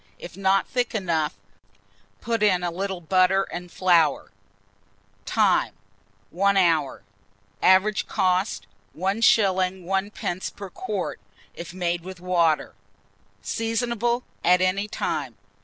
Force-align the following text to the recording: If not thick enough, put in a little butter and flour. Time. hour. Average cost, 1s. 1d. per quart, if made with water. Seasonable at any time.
If 0.17 0.35
not 0.35 0.67
thick 0.67 0.95
enough, 0.95 1.35
put 2.21 2.41
in 2.41 2.63
a 2.63 2.71
little 2.71 3.01
butter 3.01 3.43
and 3.43 3.71
flour. 3.71 4.31
Time. 5.27 5.75
hour. 6.33 7.03
Average 7.61 8.07
cost, 8.07 8.65
1s. 8.97 9.83
1d. 9.85 10.55
per 10.55 10.69
quart, 10.71 11.19
if 11.53 11.71
made 11.75 12.01
with 12.01 12.19
water. 12.19 12.73
Seasonable 13.43 14.23
at 14.43 14.59
any 14.59 14.87
time. 14.87 15.37